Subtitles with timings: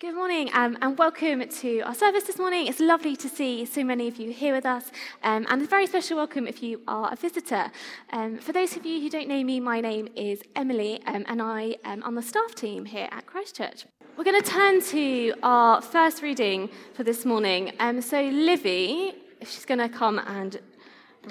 [0.00, 2.66] Good morning um, and welcome to our service this morning.
[2.68, 4.90] It's lovely to see so many of you here with us,
[5.22, 7.70] um, and a very special welcome if you are a visitor.
[8.10, 11.42] Um, for those of you who don't know me, my name is Emily, um, and
[11.42, 13.84] I am on the staff team here at Christchurch.
[14.16, 17.72] We're going to turn to our first reading for this morning.
[17.78, 19.12] Um, so, Livy,
[19.42, 20.60] she's going to come and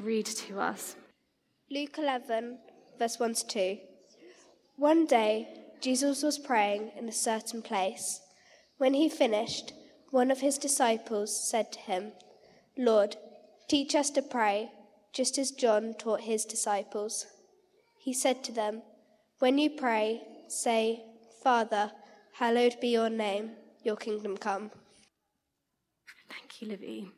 [0.04, 0.96] read to us.
[1.72, 2.60] Luke 11,
[3.00, 3.78] verse 1 to 2.
[4.76, 5.48] One day,
[5.82, 8.22] Jesus was praying in a certain place.
[8.80, 9.74] When he finished,
[10.10, 12.14] one of his disciples said to him,
[12.78, 13.18] Lord,
[13.68, 14.72] teach us to pray,
[15.12, 17.26] just as John taught his disciples.
[18.00, 18.82] He said to them,
[19.40, 21.04] When you pray, say,
[21.44, 21.92] Father,
[22.36, 23.52] hallowed be your name,
[23.84, 24.72] your kingdom come.
[26.30, 27.12] Thank you, Livy.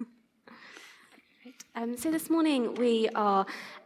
[1.74, 3.44] um, so this morning we are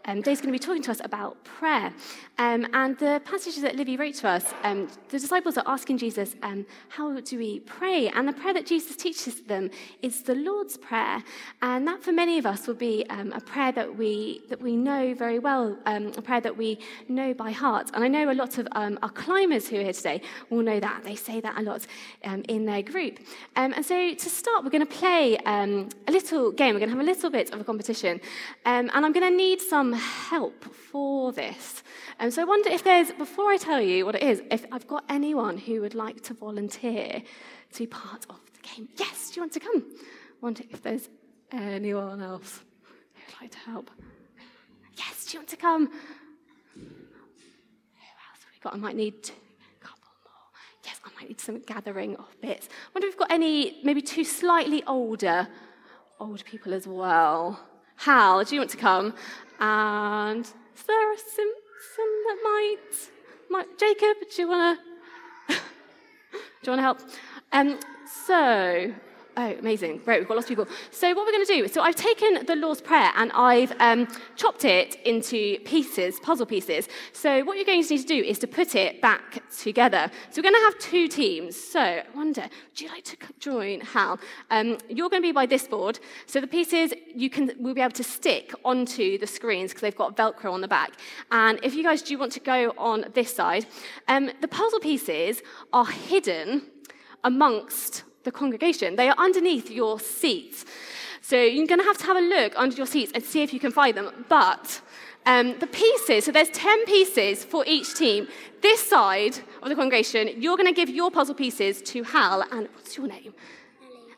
[0.08, 1.92] um, Dave's going to be talking to us about prayer.
[2.38, 6.34] Um, and the passages that Livy wrote to us, um, the disciples are asking Jesus,
[6.42, 8.08] um, How do we pray?
[8.08, 11.22] And the prayer that Jesus teaches them is the Lord's Prayer.
[11.60, 14.76] And that, for many of us, will be um, a prayer that we, that we
[14.76, 17.90] know very well, um, a prayer that we know by heart.
[17.92, 21.04] And I know a lot of our climbers who are here today will know that.
[21.04, 21.86] They say that a lot
[22.48, 23.18] in their group.
[23.56, 26.74] and so to start, we're going to play a little game.
[26.74, 28.22] We're going to have a little bit of a competition.
[28.64, 31.82] and I'm going to need some help for this.
[32.18, 34.86] And so I wonder if there's, before I tell you what it is, if I've
[34.86, 37.22] got anyone who would like to volunteer
[37.72, 38.88] to be part of the game.
[38.96, 39.84] Yes, do you want to come?
[39.96, 41.08] I wonder if there's
[41.52, 42.60] anyone else
[43.14, 43.90] who would like to help.
[44.96, 45.86] Yes, do you want to come?
[45.86, 48.74] Who else have we got?
[48.74, 50.50] I might need a couple more.
[50.84, 52.68] Yes, I might need some gathering of bits.
[52.70, 55.48] I wonder if we've got any, maybe two slightly older,
[56.18, 57.60] old people as well.
[57.98, 59.12] Hal, do you want to come?
[59.58, 63.10] And Sarah Simpson that might,
[63.50, 64.78] might Jacob, do you want
[65.48, 65.54] to,
[66.62, 67.00] do you want to help?
[67.52, 67.80] Um,
[68.26, 68.92] so,
[69.40, 69.98] Oh, amazing.
[69.98, 70.66] Great, we've got lots of people.
[70.90, 74.08] So, what we're going to do, so I've taken the Lord's Prayer and I've um,
[74.34, 76.88] chopped it into pieces, puzzle pieces.
[77.12, 80.10] So, what you're going to need to do is to put it back together.
[80.30, 81.54] So, we're going to have two teams.
[81.54, 84.18] So, I wonder, would you like to join Hal?
[84.50, 86.00] Um, you're going to be by this board.
[86.26, 89.94] So, the pieces you can will be able to stick onto the screens because they've
[89.94, 90.94] got Velcro on the back.
[91.30, 93.66] And if you guys do want to go on this side,
[94.08, 96.62] um, the puzzle pieces are hidden
[97.22, 98.96] amongst the congregation.
[98.96, 100.66] They are underneath your seats.
[101.22, 103.52] So you're going to have to have a look under your seats and see if
[103.54, 104.26] you can find them.
[104.28, 104.80] But
[105.24, 108.28] um, the pieces, so there's 10 pieces for each team.
[108.60, 112.68] This side of the congregation, you're going to give your puzzle pieces to Hal, and
[112.74, 113.32] what's your name?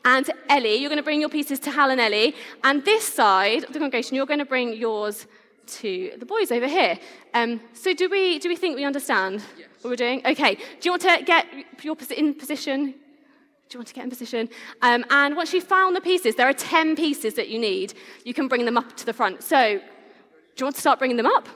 [0.05, 2.35] And Ellie, you're going to bring your pieces to Hal and Ellie.
[2.65, 5.27] And this side of the congregation, you're going to bring yours
[5.79, 6.99] to the boys over here.
[7.35, 9.69] Um, so do we, do we think we understand yes.
[9.83, 10.23] what we're doing?
[10.27, 10.55] Okay.
[10.55, 11.47] Do you want to get
[11.83, 12.95] your in position?
[13.71, 14.49] Do you want to get in position?
[14.83, 17.95] Um, and once you've found the pieces, there are 10 pieces that you need.
[18.25, 19.45] You can bring them up to the front.
[19.45, 19.83] So, do
[20.57, 21.49] you want to start bringing them up?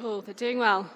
[0.00, 0.90] Oh, they're doing well.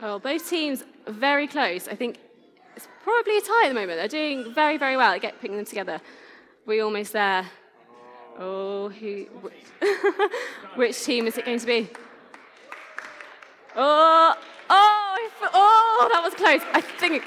[0.00, 1.86] Oh, both teams are very close.
[1.86, 2.18] I think
[2.74, 3.98] it's probably a tie at the moment.
[4.00, 6.00] They're doing very, very well at get, them together.
[6.66, 7.46] We're almost there.
[8.36, 9.26] Oh, who?
[10.74, 11.88] Which team is it going to be?
[13.76, 14.34] Oh,
[14.68, 15.05] Oh,
[15.42, 16.60] oh, that was close.
[16.72, 17.22] I think.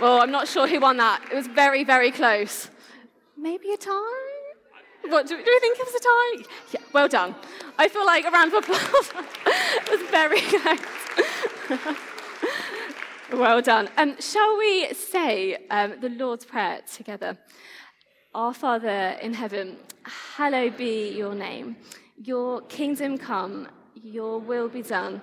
[0.00, 1.22] Oh, I'm not sure who won that.
[1.30, 2.70] It was very, very close.
[3.36, 3.92] Maybe a tie?
[5.06, 6.54] What do, do we think it was a tie?
[6.72, 7.34] Yeah, well done.
[7.78, 9.12] I feel like a round of applause.
[9.46, 11.96] it was very close.
[13.32, 13.88] well done.
[13.96, 17.38] Um, shall we say um, the Lord's Prayer together?
[18.34, 19.76] Our Father in heaven,
[20.36, 21.76] hallowed be your name.
[22.22, 25.22] Your kingdom come, your will be done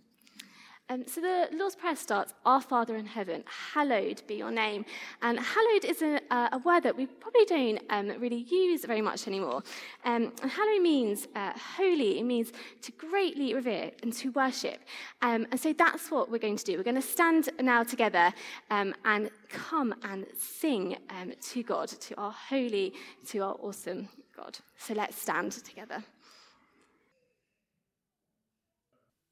[0.91, 4.83] Um, so the Lord's Prayer starts, Our Father in heaven, hallowed be your name.
[5.21, 9.25] And hallowed is a, a word that we probably don't um, really use very much
[9.25, 9.63] anymore.
[10.03, 12.51] Um, and hallowed means uh, holy, it means
[12.81, 14.81] to greatly revere and to worship.
[15.21, 16.75] Um, and so that's what we're going to do.
[16.75, 18.33] We're going to stand now together
[18.69, 22.91] um, and come and sing um, to God, to our holy,
[23.27, 24.59] to our awesome God.
[24.77, 26.03] So let's stand together.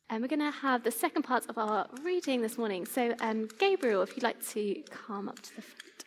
[0.09, 2.87] And we're going to have the second part of our reading this morning.
[2.87, 6.05] So, um, Gabriel, if you'd like to come up to the front.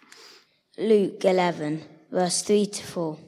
[0.76, 3.18] Luke 11, verse 3 to 4.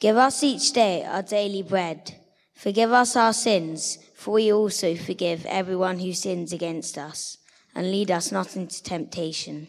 [0.00, 2.16] Give us each day our daily bread.
[2.54, 7.38] Forgive us our sins, for we also forgive everyone who sins against us.
[7.72, 9.68] And lead us not into temptation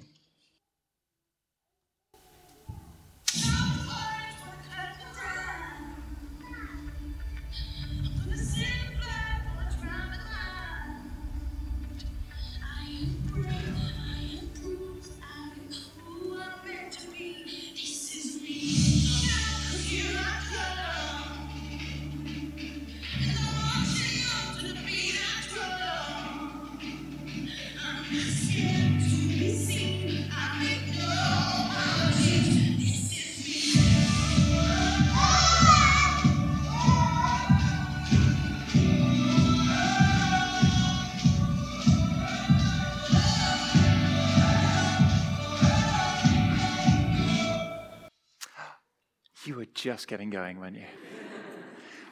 [49.87, 50.83] just getting going, weren't you?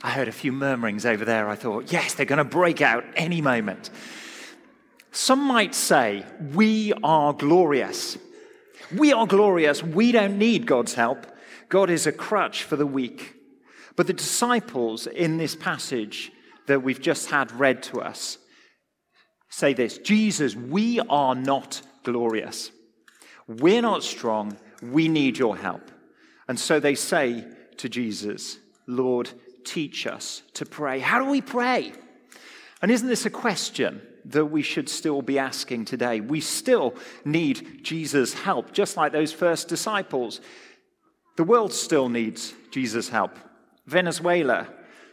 [0.01, 1.50] I heard a few murmurings over there.
[1.50, 3.89] I thought, yes, they're going to break out any moment.
[5.12, 8.18] Some might say, we are glorious.
[8.95, 9.83] We are glorious.
[9.83, 11.27] We don't need God's help.
[11.68, 13.36] God is a crutch for the weak.
[13.98, 16.31] But the disciples in this passage
[16.68, 18.38] that we've just had read to us
[19.50, 22.72] say this Jesus, we are not glorious.
[23.50, 24.56] We're not strong.
[24.81, 25.92] We need your help.
[26.48, 27.44] And so they say,
[27.77, 29.30] to Jesus, Lord,
[29.63, 31.00] teach us to pray.
[31.00, 31.94] How do we pray?
[32.81, 36.19] And isn't this a question that we should still be asking today?
[36.19, 40.42] We still need Jesus' help, just like those first disciples.
[41.36, 43.31] The world still needs Jesus' help.
[43.86, 44.68] Venezuela,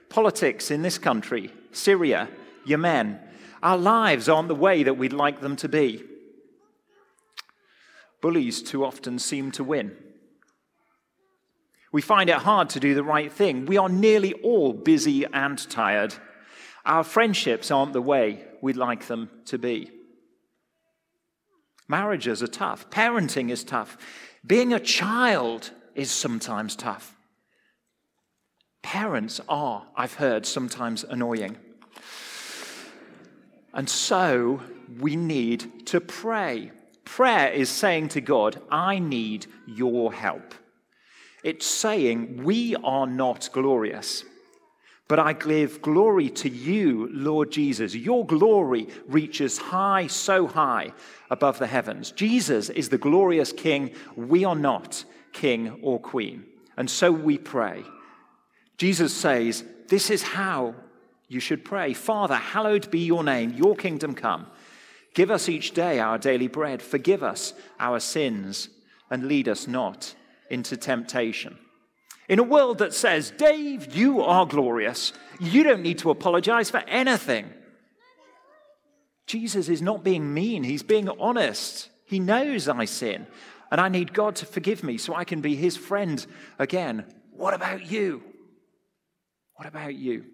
[0.09, 2.29] politics in this country, Syria,
[2.65, 3.19] Yemen,
[3.63, 6.05] our lives aren't the way that we'd like them to be.
[8.21, 9.97] Bullies too often seem to win.
[11.93, 13.67] We find it hard to do the right thing.
[13.67, 16.15] We are nearly all busy and tired.
[16.87, 19.91] Our friendships aren't the way we'd like them to be.
[21.89, 22.89] Marriages are tough.
[22.89, 23.99] Parenting is tough.
[24.45, 27.15] Being a child is sometimes tough.
[28.83, 31.59] Parents are, I've heard, sometimes annoying.
[33.75, 34.63] And so
[34.99, 36.73] we need to pray.
[37.05, 40.55] Prayer is saying to God, I need your help.
[41.43, 44.25] It's saying, We are not glorious,
[45.09, 47.95] but I give glory to you, Lord Jesus.
[47.95, 50.93] Your glory reaches high, so high
[51.31, 52.13] above the heavens.
[52.13, 53.91] Jesus is the glorious King.
[54.17, 56.45] We are not king or queen.
[56.77, 57.83] And so we pray.
[58.79, 60.75] Jesus says, This is how
[61.29, 64.47] you should pray Father, hallowed be your name, your kingdom come.
[65.15, 66.81] Give us each day our daily bread.
[66.81, 68.69] Forgive us our sins
[69.11, 70.15] and lead us not
[70.53, 71.59] into temptation.
[72.29, 76.79] In a world that says, Dave, you are glorious, you don't need to apologize for
[76.87, 77.51] anything.
[79.27, 81.89] Jesus is not being mean, he's being honest.
[82.07, 83.27] He knows I sin,
[83.71, 86.25] and I need God to forgive me so I can be his friend
[86.59, 87.07] again.
[87.33, 88.23] What about you?
[89.55, 90.27] What about you?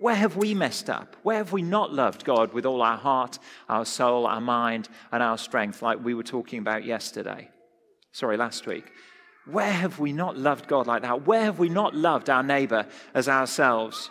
[0.00, 1.16] Where have we messed up?
[1.22, 5.22] Where have we not loved God with all our heart, our soul, our mind, and
[5.22, 7.48] our strength, like we were talking about yesterday?
[8.12, 8.90] Sorry, last week.
[9.46, 11.26] Where have we not loved God like that?
[11.26, 14.10] Where have we not loved our neighbor as ourselves?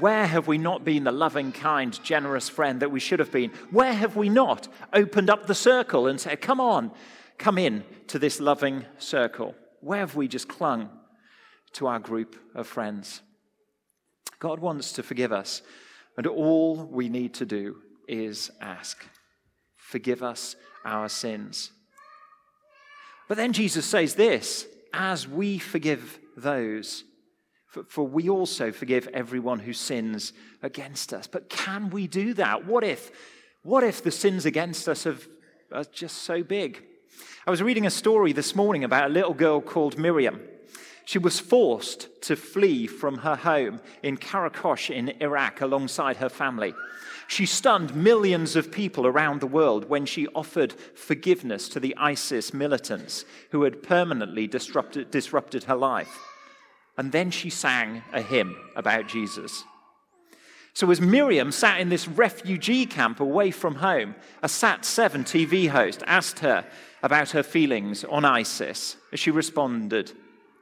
[0.00, 3.50] Where have we not been the loving, kind, generous friend that we should have been?
[3.70, 6.90] Where have we not opened up the circle and said, Come on,
[7.38, 9.54] come in to this loving circle?
[9.80, 10.90] Where have we just clung
[11.74, 13.22] to our group of friends?
[14.40, 15.62] God wants to forgive us,
[16.16, 17.76] and all we need to do
[18.08, 19.06] is ask.
[19.76, 21.70] Forgive us our sins.
[23.28, 27.04] But then Jesus says this as we forgive those,
[27.66, 31.26] for, for, we also forgive everyone who sins against us.
[31.26, 32.64] But can we do that?
[32.66, 33.10] What if,
[33.62, 35.26] what if the sins against us have,
[35.72, 36.82] are just so big?
[37.46, 40.40] I was reading a story this morning about a little girl called Miriam.
[41.04, 46.74] She was forced to flee from her home in Karakosh in Iraq alongside her family.
[47.26, 52.52] She stunned millions of people around the world when she offered forgiveness to the ISIS
[52.52, 56.18] militants who had permanently disrupted, disrupted her life.
[56.96, 59.64] And then she sang a hymn about Jesus.
[60.74, 65.68] So, as Miriam sat in this refugee camp away from home, a Sat 7 TV
[65.68, 66.66] host asked her
[67.02, 68.96] about her feelings on ISIS.
[69.12, 70.12] As she responded,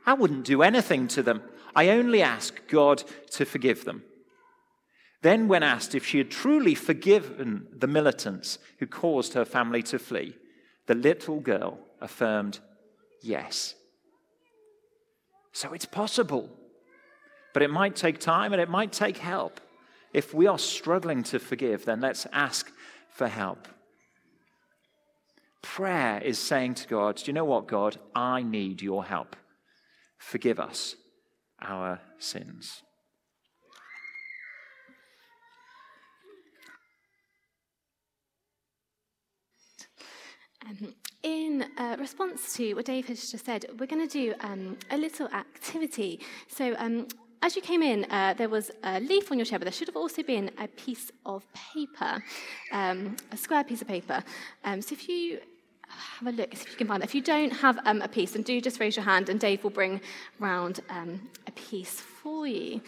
[0.04, 1.42] I wouldn't do anything to them.
[1.74, 4.02] I only ask God to forgive them.
[5.22, 9.98] Then, when asked if she had truly forgiven the militants who caused her family to
[9.98, 10.36] flee,
[10.86, 12.58] the little girl affirmed,
[13.22, 13.76] Yes.
[15.52, 16.50] So it's possible.
[17.54, 19.60] But it might take time and it might take help.
[20.12, 22.72] If we are struggling to forgive, then let's ask
[23.10, 23.68] for help.
[25.62, 27.98] Prayer is saying to God, Do you know what, God?
[28.14, 29.36] I need your help.
[30.18, 30.96] Forgive us
[31.60, 32.82] our sins.
[40.68, 44.76] Um, in uh, response to what Dave has just said, we're going to do um,
[44.90, 46.20] a little activity.
[46.48, 47.08] So, um,
[47.42, 49.88] as you came in, uh, there was a leaf on your chair, but there should
[49.88, 52.22] have also been a piece of paper,
[52.70, 54.22] um, a square piece of paper.
[54.64, 55.40] Um, so, if you
[55.88, 57.06] have a look, if you can find it.
[57.06, 59.64] If you don't have um, a piece, then do just raise your hand, and Dave
[59.64, 60.00] will bring
[60.38, 62.80] round a piece for you.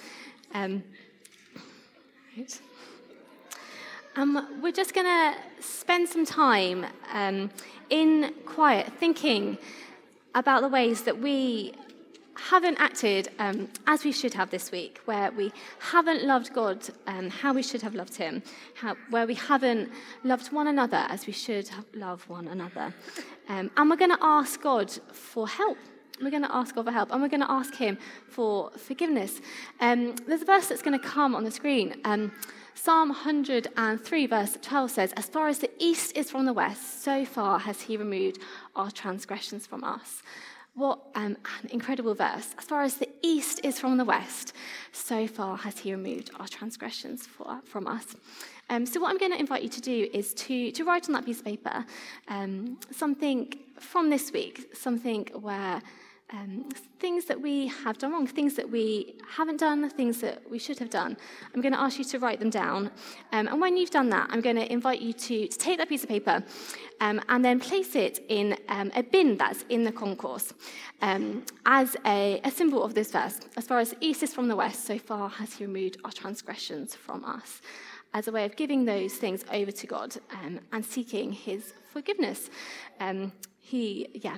[2.37, 2.61] right.
[4.16, 7.50] Um, we're just going to spend some time um,
[7.90, 9.59] in quiet thinking
[10.37, 11.75] about the ways that we
[12.37, 16.78] haven't acted um, as we should have this week, where we haven't loved God
[17.09, 18.40] um, how we should have loved Him,
[18.75, 19.90] how, where we haven't
[20.23, 22.94] loved one another as we should love one another.
[23.49, 25.78] Um, and we're going to ask God for help.
[26.23, 29.40] We're going to ask God for help, and we're going to ask Him for forgiveness.
[29.80, 32.00] Um, there's a verse that's going to come on the screen.
[32.76, 37.25] Psalm 103, verse 12 says, As far as the east is from the west, so
[37.25, 38.40] far has he removed
[38.75, 40.23] our transgressions from us.
[40.75, 42.52] What um, an incredible verse.
[42.59, 44.54] As far as the east is from the west,
[44.90, 48.16] so far has he removed our transgressions for, from us.
[48.69, 51.12] Um, so, what I'm going to invite you to do is to, to write on
[51.12, 51.87] that piece of paper
[52.26, 55.81] um, something from this week, something where
[56.35, 56.64] um,
[56.99, 60.79] things that we have done wrong, things that we haven't done, things that we should
[60.79, 61.17] have done.
[61.55, 62.91] I'm going to ask you to write them down.
[63.33, 65.88] Um, and when you've done that, I'm going to invite you to, to take that
[65.88, 66.43] piece of paper
[67.00, 70.53] um, and then place it in um, a bin that's in the concourse
[71.03, 73.38] um, as a, a, symbol of this verse.
[73.57, 76.95] As far as east is from the west, so far has he removed our transgressions
[76.97, 77.61] from us.
[78.12, 82.49] As a way of giving those things over to God um, and seeking his forgiveness.
[83.61, 84.37] he, yeah,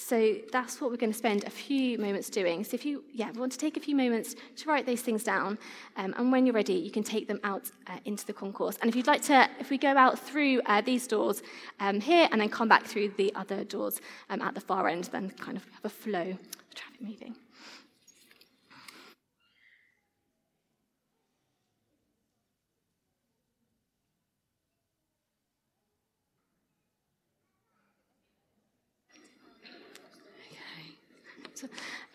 [0.00, 2.64] so that's what we're going to spend a few moments doing.
[2.64, 5.58] So if you yeah, want to take a few moments to write those things down,
[5.96, 8.76] um, and when you're ready, you can take them out uh, into the concourse.
[8.80, 11.42] And if you'd like to, if we go out through uh, these doors
[11.80, 15.04] um, here and then come back through the other doors um, at the far end,
[15.12, 17.36] then kind of have a flow of traffic moving.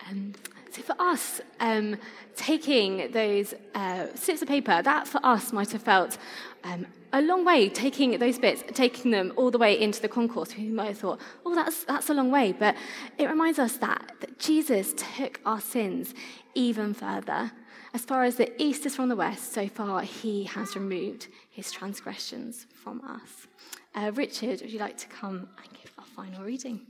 [0.08, 0.34] Um,
[0.70, 1.96] so for us, um,
[2.34, 6.18] taking those uh, slips of paper, that for us might have felt
[6.64, 10.56] um, a long way, taking those bits, taking them all the way into the concourse.
[10.56, 12.52] We might have thought, oh, that's, that's a long way.
[12.52, 12.76] But
[13.16, 16.14] it reminds us that, that Jesus took our sins
[16.54, 17.52] even further.
[17.94, 21.72] As far as the east is from the west, so far he has removed his
[21.72, 23.46] transgressions from us.
[23.94, 26.86] Uh, Richard, would you like to come and give our final reading?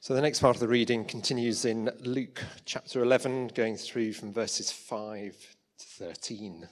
[0.00, 4.32] So the next part of the reading continues in Luke chapter 11, going through from
[4.32, 5.34] verses 5
[5.80, 6.68] to 13.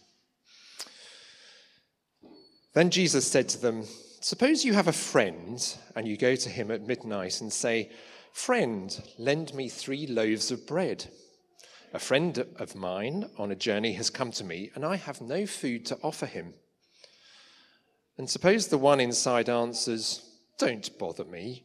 [2.72, 3.82] Then Jesus said to them,
[4.20, 5.60] Suppose you have a friend
[5.96, 7.90] and you go to him at midnight and say,
[8.32, 11.06] Friend, lend me three loaves of bread.
[11.92, 15.46] A friend of mine on a journey has come to me, and I have no
[15.46, 16.54] food to offer him.
[18.16, 20.22] And suppose the one inside answers,
[20.58, 21.64] Don't bother me.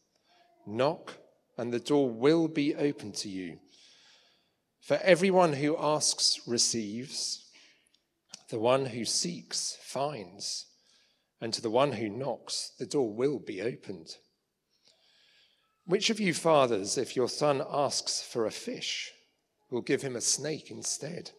[0.65, 1.17] Knock,
[1.57, 3.59] and the door will be open to you.
[4.81, 7.45] For everyone who asks receives,
[8.49, 10.65] the one who seeks finds,
[11.39, 14.17] and to the one who knocks, the door will be opened.
[15.85, 19.11] Which of you fathers, if your son asks for a fish,
[19.69, 21.31] will give him a snake instead?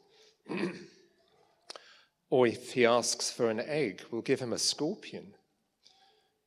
[2.31, 5.35] or if he asks for an egg, will give him a scorpion?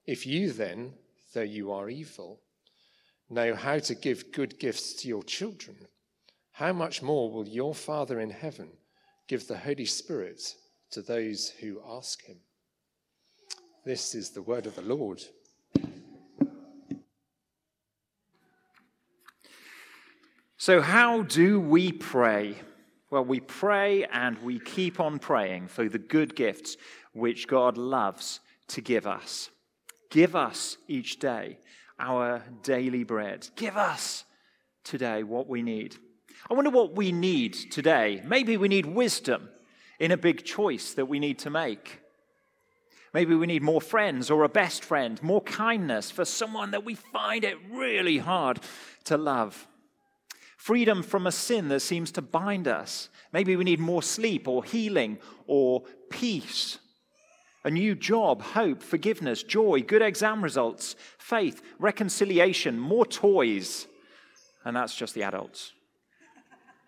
[0.05, 0.93] If you then,
[1.33, 2.41] though you are evil,
[3.29, 5.75] know how to give good gifts to your children,
[6.51, 8.69] how much more will your Father in heaven
[9.27, 10.55] give the Holy Spirit
[10.91, 12.37] to those who ask him?
[13.83, 15.23] This is the word of the Lord.
[20.57, 22.55] So, how do we pray?
[23.11, 26.77] Well, we pray and we keep on praying for the good gifts
[27.13, 28.39] which God loves
[28.69, 29.49] to give us.
[30.09, 31.59] Give us each day
[31.99, 33.47] our daily bread.
[33.55, 34.25] Give us
[34.83, 35.95] today what we need.
[36.49, 38.21] I wonder what we need today.
[38.25, 39.49] Maybe we need wisdom
[39.99, 42.01] in a big choice that we need to make.
[43.13, 46.95] Maybe we need more friends or a best friend, more kindness for someone that we
[46.95, 48.59] find it really hard
[49.05, 49.67] to love.
[50.57, 53.09] Freedom from a sin that seems to bind us.
[53.31, 56.79] Maybe we need more sleep or healing or peace.
[57.65, 63.87] A new job, hope, forgiveness, joy, good exam results, faith, reconciliation, more toys.
[64.63, 65.73] And that's just the adults.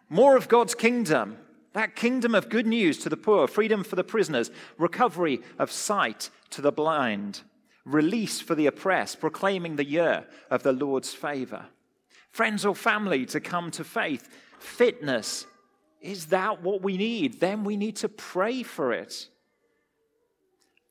[0.07, 1.37] More of God's kingdom,
[1.73, 6.29] that kingdom of good news to the poor, freedom for the prisoners, recovery of sight
[6.51, 7.41] to the blind,
[7.83, 11.65] release for the oppressed, proclaiming the year of the Lord's favor.
[12.29, 14.29] Friends or family to come to faith,
[14.59, 15.47] fitness.
[16.01, 17.39] Is that what we need?
[17.39, 19.27] Then we need to pray for it.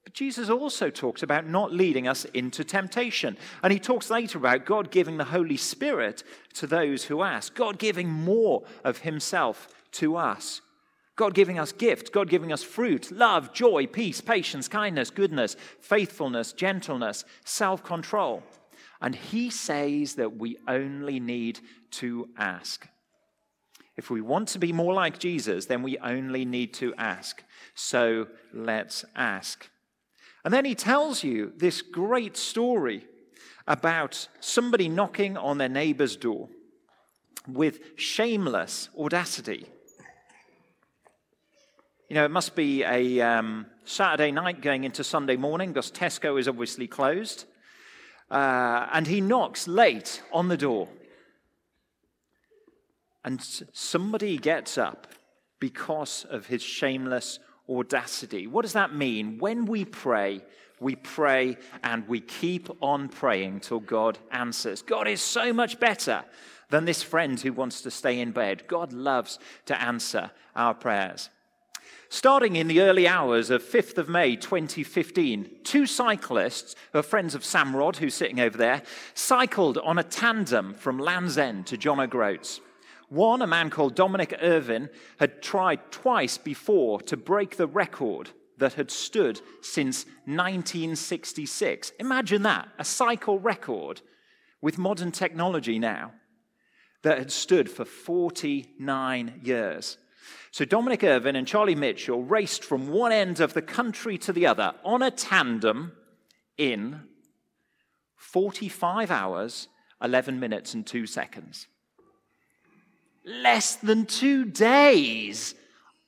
[0.07, 3.37] But Jesus also talks about not leading us into temptation.
[3.65, 6.23] And he talks later about God giving the Holy Spirit
[6.55, 10.61] to those who ask, God giving more of himself to us.
[11.17, 16.53] God giving us gifts, God giving us fruit, love, joy, peace, patience, kindness, goodness, faithfulness,
[16.53, 18.45] gentleness, self control.
[19.01, 21.59] And he says that we only need
[21.93, 22.87] to ask.
[23.97, 27.43] If we want to be more like Jesus, then we only need to ask.
[27.75, 29.69] So let's ask.
[30.47, 33.05] And then he tells you this great story
[33.67, 36.49] about somebody knocking on their neighbor's door
[37.49, 39.67] with shameless audacity.
[42.09, 46.39] You know, it must be a um, Saturday night going into Sunday morning because Tesco
[46.39, 47.47] is obviously closed.
[48.31, 50.89] Uh, and he knocks late on the door.
[53.25, 55.09] And somebody gets up
[55.59, 58.47] because of his shameless audacity.
[58.47, 59.39] What does that mean?
[59.39, 60.43] When we pray,
[60.81, 64.83] we pray and we keep on praying till God answers.
[64.83, 66.25] God is so much better
[66.71, 68.67] than this friend who wants to stay in bed.
[68.67, 71.31] God loves to answer our prayers.
[72.09, 77.35] Starting in the early hours of 5th of May 2015, two cyclists, who are friends
[77.35, 78.83] of Sam Rod, who's sitting over there,
[79.15, 82.61] cycled on a tandem from Land's End to John O'Groats.
[83.09, 88.75] One, a man called Dominic Irvine, had tried twice before to break the record that
[88.75, 91.93] had stood since 1966.
[92.01, 94.01] Imagine that, a cycle record
[94.61, 96.13] with modern technology now
[97.03, 99.99] that had stood for 49 years.
[100.51, 104.47] So Dominic Irvine and Charlie Mitchell raced from one end of the country to the
[104.47, 105.93] other on a tandem
[106.57, 107.03] in
[108.17, 109.69] 45 hours,
[110.03, 111.69] 11 minutes, and 2 seconds.
[113.27, 115.57] Less than two days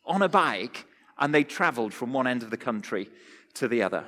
[0.07, 0.87] on a bike,
[1.19, 3.11] and they traveled from one end of the country
[3.55, 4.05] to the other.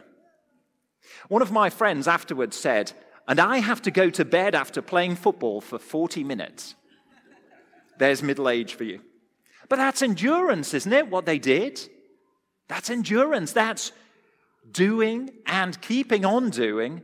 [1.28, 2.92] One of my friends afterwards said,
[3.26, 6.76] and I have to go to bed after playing football for 40 minutes.
[7.98, 9.00] There's middle age for you.
[9.68, 11.10] But that's endurance, isn't it?
[11.10, 11.80] What they did?
[12.68, 13.52] That's endurance.
[13.52, 13.92] That's
[14.70, 17.02] doing and keeping on doing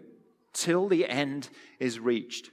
[0.52, 2.50] till the end is reached.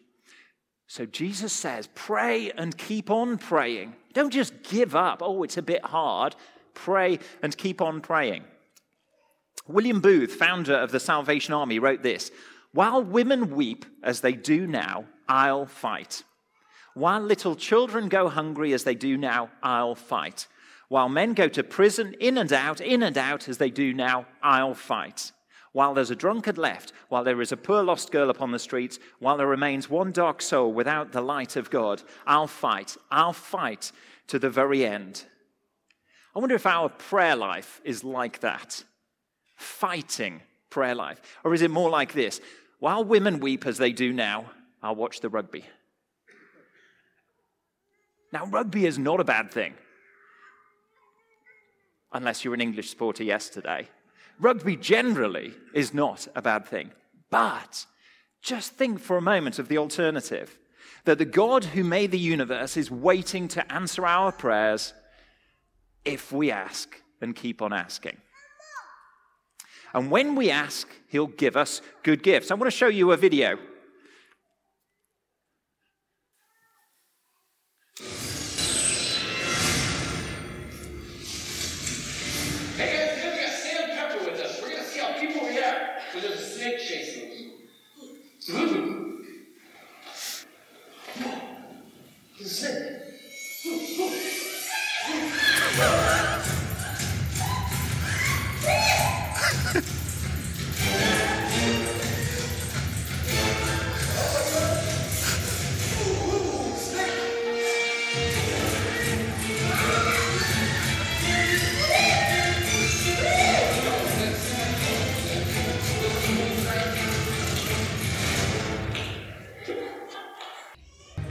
[0.94, 3.96] So Jesus says, pray and keep on praying.
[4.14, 5.24] Don't just give up.
[5.24, 6.36] Oh, it's a bit hard.
[6.76, 8.44] Pray and keep on praying.
[9.68, 12.30] William Booth, founder of the Salvation Army, wrote this
[12.74, 16.22] While women weep as they do now, I'll fight.
[16.94, 20.46] While little children go hungry as they do now, I'll fight.
[20.90, 24.28] While men go to prison in and out, in and out as they do now,
[24.44, 25.32] I'll fight.
[25.74, 29.00] While there's a drunkard left, while there is a poor lost girl upon the streets,
[29.20, 32.96] while there remains one dark soul without the light of God, I'll fight.
[33.12, 33.92] I'll fight
[34.28, 35.26] to the very end.
[36.36, 38.84] I wonder if our prayer life is like that
[39.56, 41.22] fighting prayer life.
[41.44, 42.40] Or is it more like this?
[42.80, 45.66] While women weep as they do now, I'll watch the rugby.
[48.32, 49.76] Now, rugby is not a bad thing,
[52.12, 53.88] unless you're an English supporter yesterday.
[54.40, 56.92] Rugby generally is not a bad thing.
[57.30, 57.86] But
[58.42, 60.58] just think for a moment of the alternative
[61.06, 64.94] that the God who made the universe is waiting to answer our prayers
[66.06, 68.18] if we ask and keep on asking.
[69.94, 72.52] And when we ask, he'll give us good gifts.
[72.52, 73.58] I want to show you a video.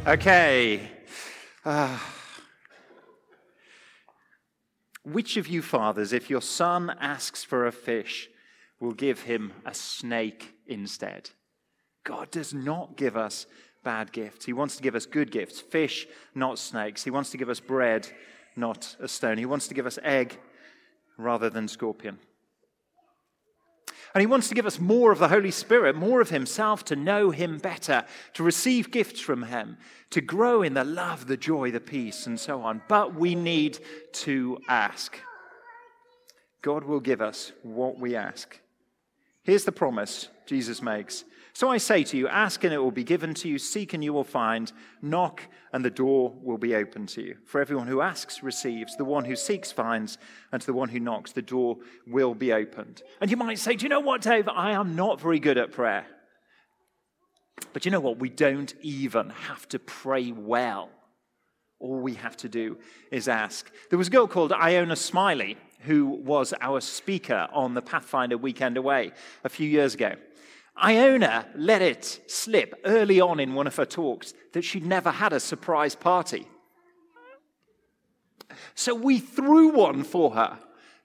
[0.04, 0.90] Okay.
[1.64, 1.96] Uh,
[5.04, 8.28] which of you fathers, if your son asks for a fish,
[8.80, 11.30] will give him a snake instead?
[12.02, 13.46] God does not give us
[13.84, 14.44] bad gifts.
[14.44, 17.04] He wants to give us good gifts fish, not snakes.
[17.04, 18.08] He wants to give us bread,
[18.56, 19.38] not a stone.
[19.38, 20.36] He wants to give us egg
[21.16, 22.18] rather than scorpion.
[24.14, 26.96] And he wants to give us more of the Holy Spirit, more of himself, to
[26.96, 29.78] know him better, to receive gifts from him,
[30.10, 32.82] to grow in the love, the joy, the peace, and so on.
[32.88, 33.78] But we need
[34.12, 35.18] to ask.
[36.60, 38.58] God will give us what we ask.
[39.44, 43.04] Here's the promise Jesus makes so I say to you, ask and it will be
[43.04, 47.06] given to you, seek and you will find, knock and the door will be open
[47.08, 47.36] to you.
[47.44, 50.16] For everyone who asks receives, the one who seeks finds,
[50.50, 53.02] and to the one who knocks, the door will be opened.
[53.20, 54.48] And you might say, Do you know what, Dave?
[54.48, 56.06] I am not very good at prayer.
[57.74, 58.18] But you know what?
[58.18, 60.88] We don't even have to pray well.
[61.78, 62.78] All we have to do
[63.10, 63.70] is ask.
[63.90, 68.76] There was a girl called Iona Smiley who was our speaker on the Pathfinder Weekend
[68.76, 69.12] Away
[69.44, 70.14] a few years ago.
[70.76, 75.32] Iona let it slip early on in one of her talks that she'd never had
[75.32, 76.46] a surprise party.
[78.74, 80.58] So we threw one for her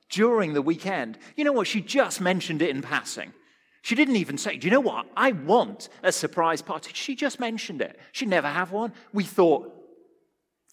[0.09, 1.17] during the weekend.
[1.35, 1.67] You know what?
[1.67, 3.33] She just mentioned it in passing.
[3.81, 5.07] She didn't even say, Do you know what?
[5.15, 6.91] I want a surprise party.
[6.93, 7.99] She just mentioned it.
[8.11, 8.93] She'd never have one.
[9.13, 9.73] We thought,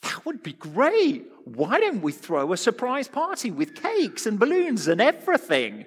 [0.02, 1.26] That would be great.
[1.44, 5.86] Why don't we throw a surprise party with cakes and balloons and everything?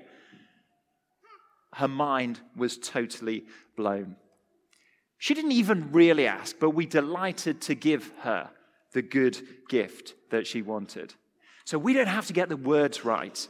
[1.78, 4.16] Her mind was totally blown.
[5.20, 8.50] She didn't even really ask, but we delighted to give her
[8.94, 11.14] the good gift that she wanted.
[11.66, 13.48] So we don't have to get the words right.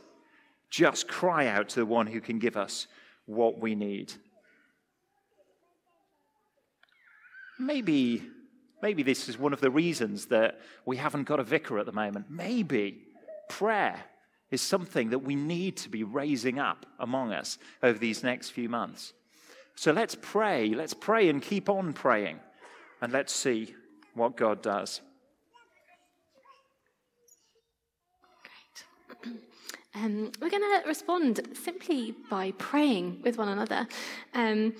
[0.69, 2.87] Just cry out to the one who can give us
[3.27, 4.11] what we need.
[7.57, 8.23] Maybe,
[8.81, 11.93] maybe this is one of the reasons that we haven't got a vicar at the
[11.93, 12.25] moment.
[12.29, 13.03] Maybe
[13.47, 14.03] prayer
[14.51, 18.69] is something that we need to be raising up among us over these next few
[18.69, 19.13] months.
[19.75, 20.69] So let's pray.
[20.69, 22.39] Let's pray and keep on praying.
[23.01, 23.75] And let's see
[24.13, 25.01] what God does.
[29.21, 29.33] Great.
[29.95, 33.88] Um, we're going to respond simply by praying with one another.
[34.36, 34.75] Um,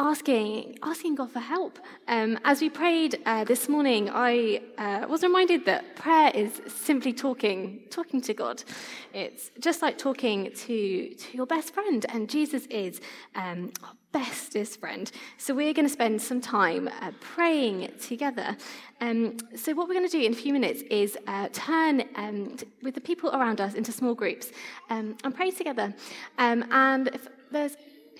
[0.00, 1.78] asking asking God for help.
[2.06, 7.12] Um, as we prayed uh, this morning, I uh, was reminded that prayer is simply
[7.12, 8.62] talking talking to God.
[9.12, 13.00] It's just like talking to to your best friend, and Jesus is
[13.34, 15.10] um, our bestest friend.
[15.36, 18.56] So we're going to spend some time uh, praying together.
[19.00, 22.56] Um, so what we're going to do in a few minutes is uh, turn um,
[22.82, 24.50] with the people around us into small groups
[24.90, 25.94] um, and pray together.
[26.38, 27.76] Um, and if there's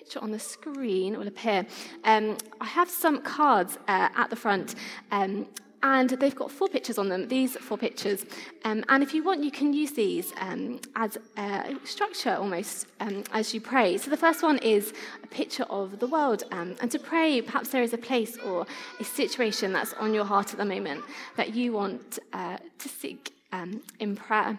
[0.09, 1.67] picture on the screen will appear.
[2.05, 4.75] Um, I have some cards uh, at the front.
[5.11, 5.47] Um,
[5.83, 8.25] and they've got four pictures on them, these four pictures.
[8.65, 13.23] Um, and if you want, you can use these um, as a structure almost um,
[13.33, 13.97] as you pray.
[13.99, 14.93] So the first one is
[15.23, 16.43] a picture of the world.
[16.51, 18.67] Um, and to pray, perhaps there is a place or
[18.99, 21.05] a situation that's on your heart at the moment
[21.37, 24.59] that you want uh, to seek um, in prayer.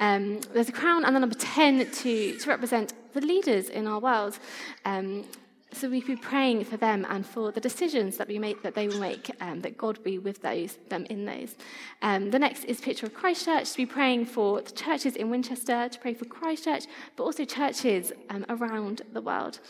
[0.00, 3.98] Um, there's a crown and the number 10 to, to represent the leaders in our
[3.98, 4.38] world.
[4.84, 5.24] Um,
[5.72, 8.88] so we'd be praying for them and for the decisions that we make, that they
[8.88, 11.54] will make, um, that God be with those, them in those.
[12.02, 15.88] Um, the next is picture of Christchurch, to be praying for the churches in Winchester,
[15.90, 16.84] to pray for Christchurch,
[17.16, 18.12] but also churches
[18.48, 19.60] around the world.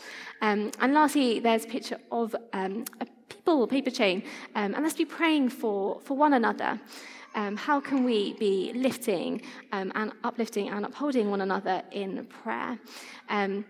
[0.41, 2.85] And lastly, there's a picture of a
[3.27, 4.23] people paper chain,
[4.55, 6.79] and let's be praying for, for one another
[7.37, 12.77] um, how can we be lifting um, and uplifting and upholding one another in prayer?
[13.29, 13.63] Um,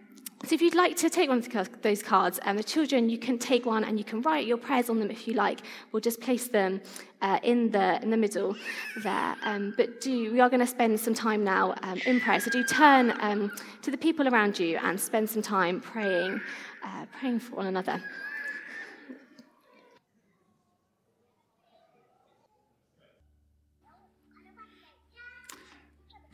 [0.46, 3.40] so if you'd like to take one of those cards, um, the children, you can
[3.40, 5.62] take one and you can write your prayers on them if you like.
[5.92, 6.80] We'll just place them
[7.22, 8.56] uh, in the in the middle
[9.04, 9.36] there.
[9.44, 12.40] Um, but do we are going to spend some time now um, in prayer.
[12.40, 13.52] So do turn um,
[13.82, 16.40] to the people around you and spend some time praying,
[16.86, 18.00] uh, praying for one another.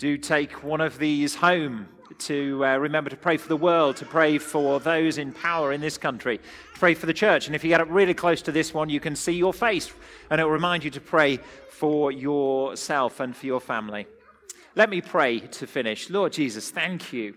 [0.04, 1.88] Do take one of these home
[2.20, 5.80] to uh, remember to pray for the world, to pray for those in power in
[5.80, 7.48] this country, to pray for the church.
[7.48, 9.94] And if you get up really close to this one, you can see your face,
[10.30, 11.38] and it will remind you to pray
[11.70, 14.06] for yourself and for your family.
[14.76, 16.10] Let me pray to finish.
[16.10, 17.36] Lord Jesus, thank you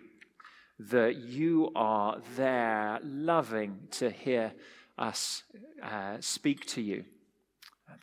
[0.81, 4.53] that you are there, loving to hear
[4.99, 5.45] us
[5.81, 7.05] uh, speak to you.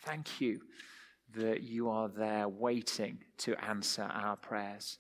[0.06, 0.62] Thank you
[1.36, 5.00] that you are there waiting to answer our prayers.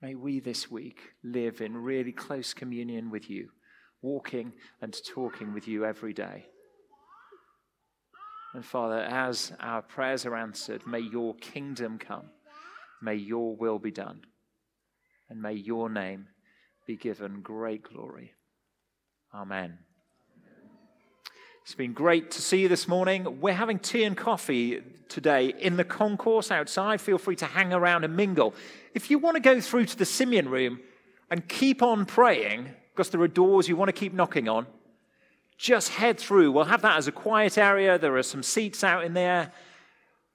[0.00, 3.50] May we this week live in really close communion with you,
[4.02, 6.46] walking and talking with you every day.
[8.54, 12.26] And Father, as our prayers are answered, may your kingdom come,
[13.00, 14.22] may your will be done,
[15.30, 16.26] and may your name
[16.86, 18.34] be given great glory.
[19.32, 19.78] Amen.
[21.62, 23.40] It's been great to see you this morning.
[23.40, 27.00] We're having tea and coffee today in the concourse outside.
[27.00, 28.52] Feel free to hang around and mingle.
[28.94, 30.80] If you want to go through to the Simeon room
[31.30, 34.66] and keep on praying, because there are doors you want to keep knocking on,
[35.56, 36.50] just head through.
[36.50, 37.96] We'll have that as a quiet area.
[37.96, 39.52] There are some seats out in there.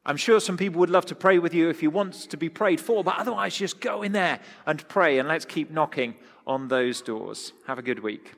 [0.06, 2.48] I'm sure some people would love to pray with you if you want to be
[2.48, 6.16] prayed for, but otherwise, just go in there and pray and let's keep knocking
[6.48, 7.52] on those doors.
[7.68, 8.37] Have a good week.